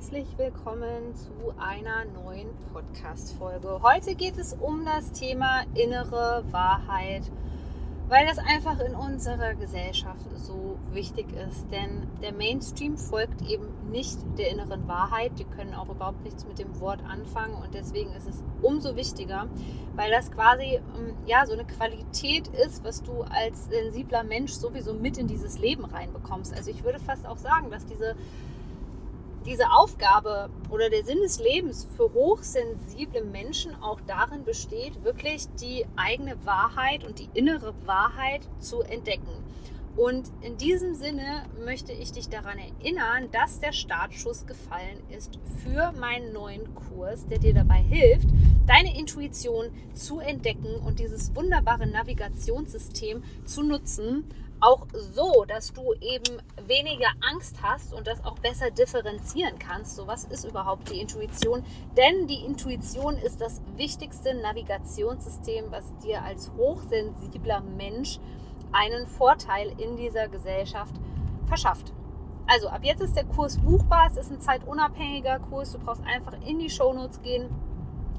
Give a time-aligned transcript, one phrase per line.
[0.00, 3.82] Herzlich willkommen zu einer neuen Podcast-Folge.
[3.82, 7.30] Heute geht es um das Thema innere Wahrheit,
[8.08, 11.70] weil das einfach in unserer Gesellschaft so wichtig ist.
[11.70, 15.32] Denn der Mainstream folgt eben nicht der inneren Wahrheit.
[15.38, 19.48] Die können auch überhaupt nichts mit dem Wort anfangen und deswegen ist es umso wichtiger,
[19.96, 24.94] weil das quasi ähm, ja so eine Qualität ist, was du als sensibler Mensch sowieso
[24.94, 26.54] mit in dieses Leben reinbekommst.
[26.54, 28.16] Also ich würde fast auch sagen, dass diese
[29.46, 35.86] diese Aufgabe oder der Sinn des Lebens für hochsensible Menschen auch darin besteht, wirklich die
[35.96, 39.32] eigene Wahrheit und die innere Wahrheit zu entdecken.
[40.00, 45.92] Und in diesem Sinne möchte ich dich daran erinnern, dass der Startschuss gefallen ist für
[45.92, 48.26] meinen neuen Kurs, der dir dabei hilft,
[48.66, 54.24] deine Intuition zu entdecken und dieses wunderbare Navigationssystem zu nutzen,
[54.58, 59.96] auch so, dass du eben weniger Angst hast und das auch besser differenzieren kannst.
[59.96, 61.62] So, was ist überhaupt die Intuition?
[61.98, 68.18] Denn die Intuition ist das wichtigste Navigationssystem, was dir als hochsensibler Mensch
[68.72, 70.94] einen Vorteil in dieser Gesellschaft
[71.46, 71.92] verschafft.
[72.46, 74.06] Also ab jetzt ist der Kurs buchbar.
[74.10, 75.72] Es ist ein zeitunabhängiger Kurs.
[75.72, 77.48] Du brauchst einfach in die Shownotes gehen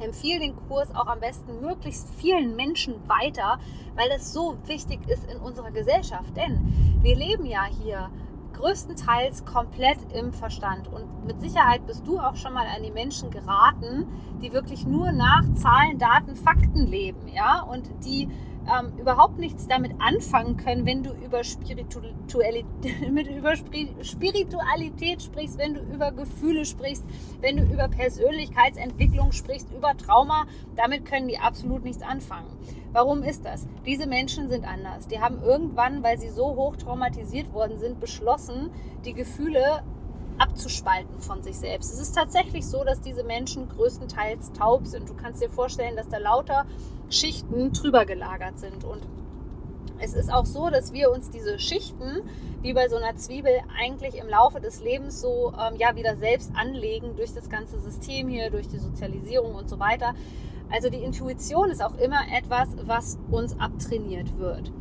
[0.00, 3.58] empfehle den Kurs auch am besten möglichst vielen Menschen weiter,
[3.94, 6.36] weil es so wichtig ist in unserer Gesellschaft.
[6.36, 8.10] Denn wir leben ja hier
[8.54, 10.88] größtenteils komplett im Verstand.
[10.88, 14.06] Und mit Sicherheit bist du auch schon mal an die Menschen geraten,
[14.40, 18.28] die wirklich nur nach Zahlen, Daten, Fakten leben, ja, und die
[18.66, 22.64] ähm, überhaupt nichts damit anfangen können, wenn du über Spiritualität,
[23.12, 27.04] mit über Spiritualität sprichst, wenn du über Gefühle sprichst,
[27.40, 30.46] wenn du über Persönlichkeitsentwicklung sprichst, über Trauma.
[30.74, 32.48] Damit können die absolut nichts anfangen.
[32.92, 33.66] Warum ist das?
[33.84, 35.06] Diese Menschen sind anders.
[35.06, 38.70] Die haben irgendwann, weil sie so hoch traumatisiert worden sind, beschlossen,
[39.04, 39.82] die Gefühle
[40.38, 41.92] abzuspalten von sich selbst.
[41.92, 45.08] Es ist tatsächlich so, dass diese Menschen größtenteils taub sind.
[45.08, 46.66] Du kannst dir vorstellen, dass da lauter
[47.10, 48.84] Schichten drüber gelagert sind.
[48.84, 49.06] Und
[49.98, 52.22] es ist auch so, dass wir uns diese Schichten,
[52.62, 56.52] wie bei so einer Zwiebel, eigentlich im Laufe des Lebens so ähm, ja wieder selbst
[56.54, 60.14] anlegen durch das ganze System hier, durch die Sozialisierung und so weiter.
[60.70, 64.72] Also die Intuition ist auch immer etwas, was uns abtrainiert wird.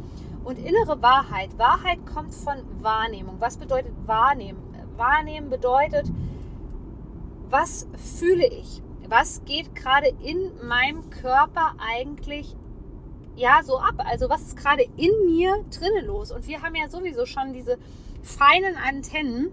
[0.44, 1.58] Und innere Wahrheit.
[1.58, 3.36] Wahrheit kommt von Wahrnehmung.
[3.40, 4.60] Was bedeutet Wahrnehmen?
[4.98, 6.06] Wahrnehmen bedeutet,
[7.50, 8.82] was fühle ich?
[9.08, 12.56] Was geht gerade in meinem Körper eigentlich
[13.36, 13.96] ja so ab?
[13.98, 16.32] Also was ist gerade in mir drinnen los?
[16.32, 17.78] Und wir haben ja sowieso schon diese
[18.24, 19.52] feinen Antennen,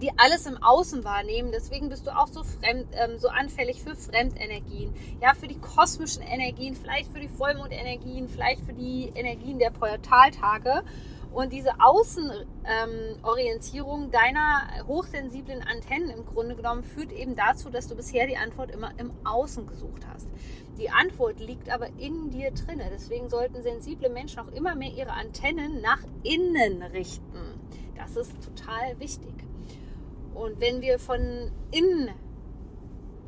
[0.00, 1.50] die alles im Außen wahrnehmen.
[1.52, 6.22] Deswegen bist du auch so, fremd, ähm, so anfällig für Fremdenergien, ja, für die kosmischen
[6.22, 10.82] Energien, vielleicht für die Vollmondenergien, vielleicht für die Energien der Portaltage.
[11.36, 17.94] Und diese Außenorientierung ähm, deiner hochsensiblen Antennen im Grunde genommen führt eben dazu, dass du
[17.94, 20.30] bisher die Antwort immer im Außen gesucht hast.
[20.78, 22.88] Die Antwort liegt aber in dir drinne.
[22.90, 27.60] Deswegen sollten sensible Menschen auch immer mehr ihre Antennen nach innen richten.
[27.96, 29.34] Das ist total wichtig.
[30.32, 31.50] Und wenn wir von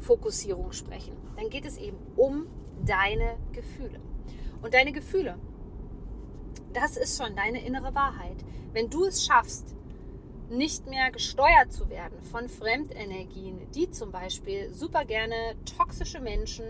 [0.00, 2.46] Innenfokussierung sprechen, dann geht es eben um
[2.86, 4.00] deine Gefühle.
[4.62, 5.38] Und deine Gefühle,
[6.72, 8.44] das ist schon deine innere Wahrheit.
[8.72, 9.74] Wenn du es schaffst,
[10.50, 16.64] nicht mehr gesteuert zu werden von Fremdenergien, die zum Beispiel super gerne toxische Menschen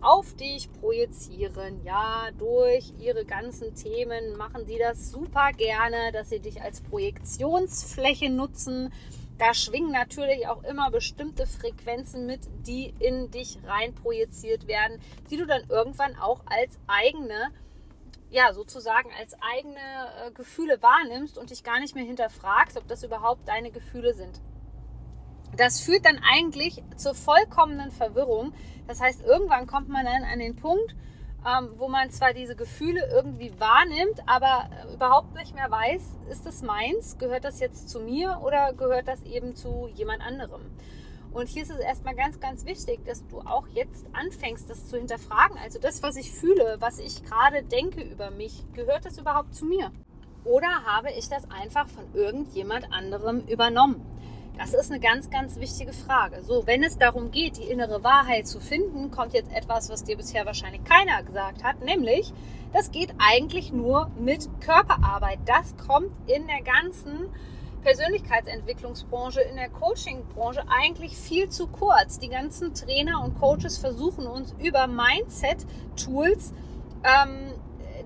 [0.00, 1.84] auf dich projizieren.
[1.84, 8.30] Ja, durch ihre ganzen Themen machen sie das super gerne, dass sie dich als Projektionsfläche
[8.30, 8.92] nutzen.
[9.38, 15.36] Da schwingen natürlich auch immer bestimmte Frequenzen mit, die in dich rein projiziert werden, die
[15.36, 17.50] du dann irgendwann auch als eigene
[18.30, 23.02] ja, sozusagen als eigene äh, Gefühle wahrnimmst und dich gar nicht mehr hinterfragst, ob das
[23.02, 24.40] überhaupt deine Gefühle sind.
[25.56, 28.54] Das führt dann eigentlich zur vollkommenen Verwirrung.
[28.86, 30.94] Das heißt, irgendwann kommt man dann an den Punkt,
[31.46, 36.46] ähm, wo man zwar diese Gefühle irgendwie wahrnimmt, aber äh, überhaupt nicht mehr weiß, ist
[36.46, 40.60] das meins, gehört das jetzt zu mir oder gehört das eben zu jemand anderem.
[41.32, 44.96] Und hier ist es erstmal ganz, ganz wichtig, dass du auch jetzt anfängst, das zu
[44.96, 45.56] hinterfragen.
[45.62, 49.64] Also das, was ich fühle, was ich gerade denke über mich, gehört das überhaupt zu
[49.64, 49.92] mir?
[50.44, 54.04] Oder habe ich das einfach von irgendjemand anderem übernommen?
[54.58, 56.42] Das ist eine ganz, ganz wichtige Frage.
[56.42, 60.16] So, wenn es darum geht, die innere Wahrheit zu finden, kommt jetzt etwas, was dir
[60.16, 62.32] bisher wahrscheinlich keiner gesagt hat, nämlich,
[62.72, 65.38] das geht eigentlich nur mit Körperarbeit.
[65.46, 67.30] Das kommt in der ganzen
[67.82, 72.18] Persönlichkeitsentwicklungsbranche, in der Coachingbranche eigentlich viel zu kurz.
[72.18, 76.52] Die ganzen Trainer und Coaches versuchen uns über Mindset-Tools
[77.04, 77.54] ähm,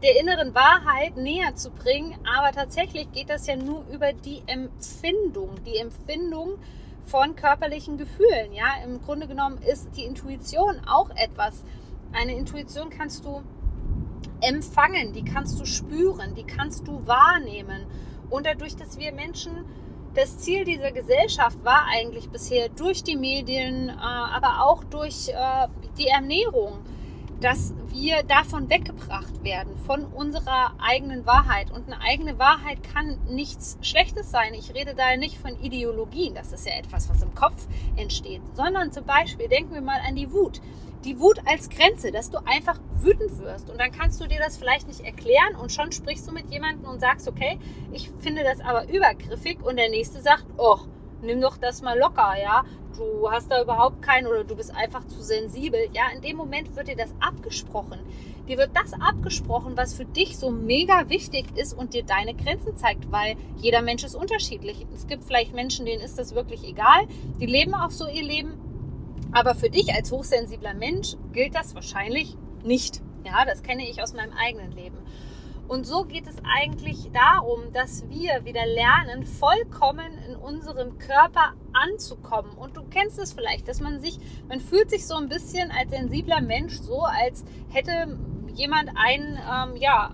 [0.03, 5.63] der inneren Wahrheit näher zu bringen, aber tatsächlich geht das ja nur über die Empfindung,
[5.65, 6.59] die Empfindung
[7.05, 8.53] von körperlichen Gefühlen.
[8.53, 11.65] Ja, im Grunde genommen ist die Intuition auch etwas.
[12.13, 13.43] Eine Intuition kannst du
[14.41, 17.87] empfangen, die kannst du spüren, die kannst du wahrnehmen.
[18.35, 19.65] Und dadurch, dass wir Menschen,
[20.15, 25.69] das Ziel dieser Gesellschaft war eigentlich bisher durch die Medien, äh, aber auch durch äh,
[25.97, 26.81] die Ernährung,
[27.41, 31.71] dass wir davon weggebracht werden, von unserer eigenen Wahrheit.
[31.71, 34.55] Und eine eigene Wahrheit kann nichts Schlechtes sein.
[34.55, 37.67] Ich rede da nicht von Ideologien, das ist ja etwas, was im Kopf
[37.97, 40.61] entsteht, sondern zum Beispiel denken wir mal an die Wut
[41.05, 43.71] die Wut als Grenze, dass du einfach wütend wirst.
[43.71, 46.89] Und dann kannst du dir das vielleicht nicht erklären und schon sprichst du mit jemandem
[46.89, 47.59] und sagst, okay,
[47.93, 49.63] ich finde das aber übergriffig.
[49.63, 50.79] Und der nächste sagt, oh,
[51.25, 52.65] nimm doch das mal locker, ja.
[52.97, 55.81] Du hast da überhaupt keinen oder du bist einfach zu sensibel.
[55.93, 57.99] Ja, in dem Moment wird dir das abgesprochen.
[58.47, 62.77] Dir wird das abgesprochen, was für dich so mega wichtig ist und dir deine Grenzen
[62.77, 64.87] zeigt, weil jeder Mensch ist unterschiedlich.
[64.95, 67.07] Es gibt vielleicht Menschen, denen ist das wirklich egal.
[67.41, 68.61] Die leben auch so ihr Leben
[69.35, 73.03] aber für dich als hochsensibler Mensch gilt das wahrscheinlich nicht.
[73.25, 74.97] Ja, das kenne ich aus meinem eigenen Leben.
[75.67, 82.53] Und so geht es eigentlich darum, dass wir wieder lernen, vollkommen in unserem Körper anzukommen.
[82.53, 84.19] Und du kennst es vielleicht, dass man sich,
[84.49, 88.19] man fühlt sich so ein bisschen als sensibler Mensch so, als hätte
[88.55, 90.13] jemand einen, ähm, ja,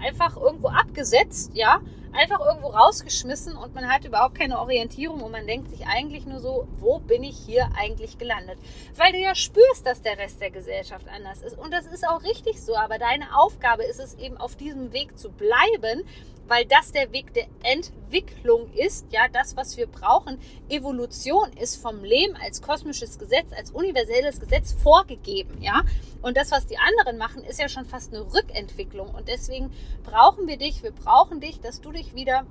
[0.00, 1.80] einfach irgendwo abgesetzt, ja,
[2.18, 6.40] einfach irgendwo rausgeschmissen und man hat überhaupt keine Orientierung und man denkt sich eigentlich nur
[6.40, 8.58] so, wo bin ich hier eigentlich gelandet?
[8.96, 12.22] Weil du ja spürst, dass der Rest der Gesellschaft anders ist und das ist auch
[12.24, 16.02] richtig so, aber deine Aufgabe ist es eben auf diesem Weg zu bleiben,
[16.48, 20.40] weil das der Weg der Entwicklung ist, ja, das, was wir brauchen.
[20.68, 25.82] Evolution ist vom Leben als kosmisches Gesetz, als universelles Gesetz vorgegeben, ja.
[26.22, 29.14] Und das, was die anderen machen, ist ja schon fast eine Rückentwicklung.
[29.14, 29.70] Und deswegen
[30.02, 32.44] brauchen wir dich, wir brauchen dich, dass du dich wieder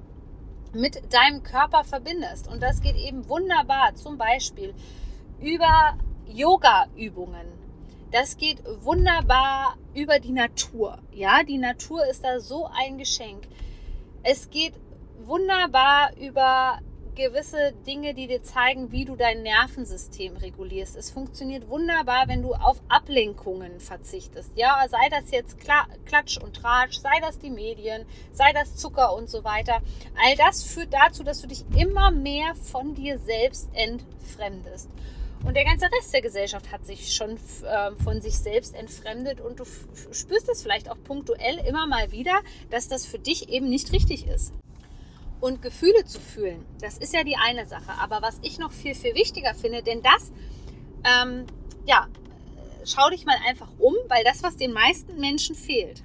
[0.74, 2.48] mit deinem Körper verbindest.
[2.48, 4.74] Und das geht eben wunderbar, zum Beispiel
[5.40, 5.98] über
[6.28, 7.48] Yoga-Übungen.
[8.12, 11.00] Das geht wunderbar über die Natur.
[11.12, 13.48] Ja, die Natur ist da so ein Geschenk.
[14.30, 14.74] Es geht
[15.20, 16.80] wunderbar über
[17.16, 20.98] gewisse Dinge, die dir zeigen, wie du dein Nervensystem regulierst.
[20.98, 24.52] Es funktioniert wunderbar, wenn du auf Ablenkungen verzichtest.
[24.58, 29.30] Ja, sei das jetzt Klatsch und Tratsch, sei das die Medien, sei das Zucker und
[29.30, 29.80] so weiter.
[30.22, 34.90] All das führt dazu, dass du dich immer mehr von dir selbst entfremdest.
[35.46, 39.60] Und der ganze Rest der Gesellschaft hat sich schon äh, von sich selbst entfremdet und
[39.60, 39.66] du
[40.12, 44.28] spürst es vielleicht auch punktuell immer mal wieder, dass das für dich eben nicht richtig
[44.28, 44.54] ist.
[45.40, 47.92] Und Gefühle zu fühlen, das ist ja die eine Sache.
[48.02, 50.32] Aber was ich noch viel, viel wichtiger finde, denn das,
[51.04, 51.46] ähm,
[51.86, 52.08] ja,
[52.86, 56.04] schau dich mal einfach um, weil das, was den meisten Menschen fehlt,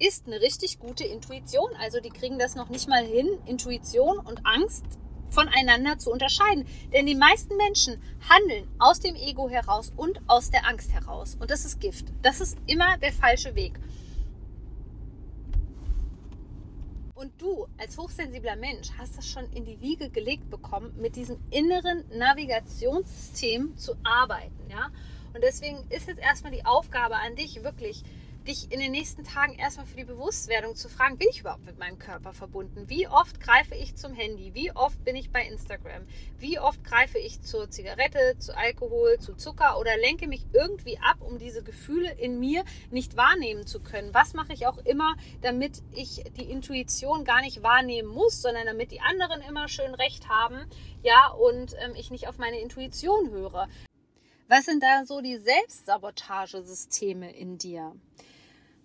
[0.00, 1.70] ist eine richtig gute Intuition.
[1.78, 4.84] Also die kriegen das noch nicht mal hin, Intuition und Angst
[5.30, 6.66] voneinander zu unterscheiden.
[6.92, 11.36] Denn die meisten Menschen handeln aus dem Ego heraus und aus der Angst heraus.
[11.40, 12.06] Und das ist Gift.
[12.22, 13.78] Das ist immer der falsche Weg.
[17.20, 21.36] Und du als hochsensibler Mensch hast das schon in die Wiege gelegt bekommen, mit diesem
[21.50, 24.70] inneren Navigationssystem zu arbeiten.
[24.70, 24.90] Ja?
[25.34, 28.04] Und deswegen ist jetzt erstmal die Aufgabe an dich, wirklich
[28.46, 31.78] dich in den nächsten Tagen erstmal für die Bewusstwerdung zu fragen, bin ich überhaupt mit
[31.78, 32.88] meinem Körper verbunden?
[32.88, 34.54] Wie oft greife ich zum Handy?
[34.54, 36.06] Wie oft bin ich bei Instagram?
[36.38, 41.16] Wie oft greife ich zur Zigarette, zu Alkohol, zu Zucker oder lenke mich irgendwie ab,
[41.20, 44.14] um diese Gefühle in mir nicht wahrnehmen zu können?
[44.14, 48.90] Was mache ich auch immer, damit ich die Intuition gar nicht wahrnehmen muss, sondern damit
[48.90, 50.66] die anderen immer schön recht haben,
[51.02, 53.68] ja, und ähm, ich nicht auf meine Intuition höre?
[54.50, 57.94] Was sind da so die Selbstsabotagesysteme in dir?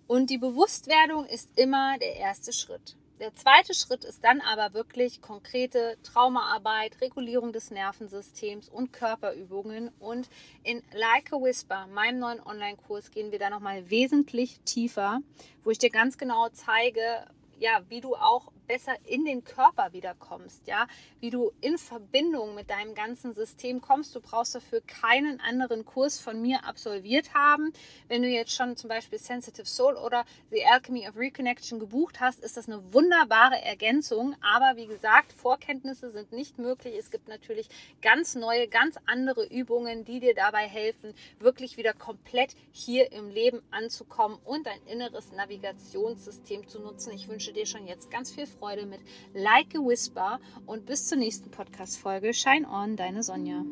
[0.06, 2.94] Und die Bewusstwerdung ist immer der erste Schritt.
[3.18, 9.90] Der zweite Schritt ist dann aber wirklich konkrete Traumaarbeit, Regulierung des Nervensystems und Körperübungen.
[9.98, 10.28] Und
[10.62, 15.18] in Like a Whisper, meinem neuen Online-Kurs, gehen wir da nochmal wesentlich tiefer,
[15.64, 17.26] wo ich dir ganz genau zeige,
[17.58, 20.86] ja, wie du auch besser in den Körper wiederkommst, ja,
[21.20, 24.14] wie du in Verbindung mit deinem ganzen System kommst.
[24.14, 27.72] Du brauchst dafür keinen anderen Kurs von mir absolviert haben.
[28.08, 32.40] Wenn du jetzt schon zum Beispiel Sensitive Soul oder The Alchemy of Reconnection gebucht hast,
[32.40, 34.34] ist das eine wunderbare Ergänzung.
[34.40, 36.94] Aber wie gesagt, Vorkenntnisse sind nicht möglich.
[36.98, 37.68] Es gibt natürlich
[38.02, 43.62] ganz neue, ganz andere Übungen, die dir dabei helfen, wirklich wieder komplett hier im Leben
[43.70, 47.12] anzukommen und dein inneres Navigationssystem zu nutzen.
[47.12, 49.00] Ich wünsche dir schon jetzt ganz viel Freude mit
[49.34, 52.32] Like a Whisper und bis zur nächsten Podcast-Folge.
[52.32, 53.64] Shine on, deine Sonja.